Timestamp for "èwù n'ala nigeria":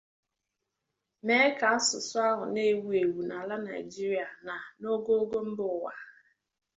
3.01-4.27